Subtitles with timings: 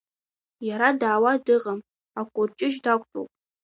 [0.67, 1.79] Иара даауа дыҟам,
[2.19, 3.29] акәырҷыжь дақәтәоуп.